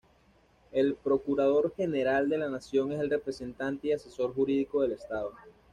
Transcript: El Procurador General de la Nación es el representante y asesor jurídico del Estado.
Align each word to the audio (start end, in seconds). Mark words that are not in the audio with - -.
El 0.71 0.95
Procurador 0.95 1.75
General 1.75 2.27
de 2.27 2.39
la 2.39 2.49
Nación 2.49 2.91
es 2.91 2.99
el 3.01 3.11
representante 3.11 3.89
y 3.89 3.91
asesor 3.91 4.33
jurídico 4.33 4.81
del 4.81 4.93
Estado. 4.93 5.33